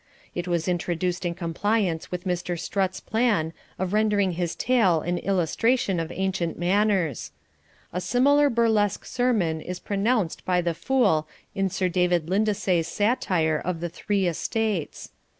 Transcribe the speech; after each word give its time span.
It 0.33 0.47
was 0.47 0.67
introduced 0.67 1.25
in 1.27 1.35
compliance 1.35 2.09
with 2.09 2.23
Mr 2.23 2.59
Strutt's 2.59 2.99
plan 2.99 3.53
of 3.77 3.93
rendering 3.93 4.31
his 4.31 4.55
tale 4.55 5.01
an 5.01 5.19
illustration 5.19 5.99
of 5.99 6.11
ancient 6.11 6.57
manners 6.57 7.31
A 7.93 8.01
similar 8.01 8.49
burlesque 8.49 9.05
sermon 9.05 9.61
is 9.61 9.79
pronounced 9.79 10.43
by 10.43 10.59
the 10.59 10.73
fool 10.73 11.27
in 11.53 11.69
Sir 11.69 11.87
David 11.87 12.31
Lindesay's 12.31 12.87
satire 12.87 13.59
of 13.63 13.79
the 13.79 13.89
Three 13.89 14.25
Estates. 14.25 15.11